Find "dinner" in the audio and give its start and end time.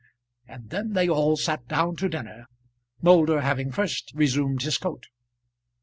2.09-2.47